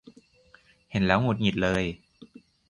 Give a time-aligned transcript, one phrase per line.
[0.91, 1.83] เห็นแล้วหงุดหงิดเลย